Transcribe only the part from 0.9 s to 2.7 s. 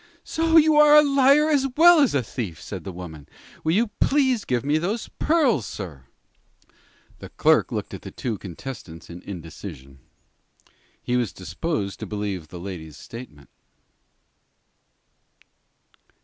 a liar as well as a thief!"